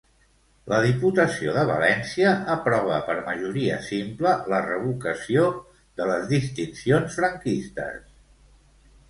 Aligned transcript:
La 0.71 0.77
Diputació 0.83 1.51
de 1.57 1.65
València 1.71 2.31
aprova 2.53 2.97
per 3.09 3.17
majoria 3.27 3.77
simple 3.89 4.33
la 4.55 4.63
revocació 4.65 5.45
de 6.01 6.09
les 6.15 6.27
distincions 6.33 7.21
franquistes. 7.21 8.03